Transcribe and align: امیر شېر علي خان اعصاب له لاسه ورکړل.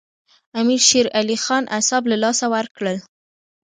امیر 0.59 0.81
شېر 0.89 1.07
علي 1.19 1.37
خان 1.43 1.63
اعصاب 1.75 2.03
له 2.11 2.17
لاسه 2.23 2.45
ورکړل. 2.53 2.97